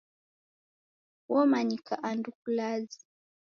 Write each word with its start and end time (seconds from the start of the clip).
Womanyika 1.31 1.93
andu 2.09 2.29
kulazi. 2.39 2.99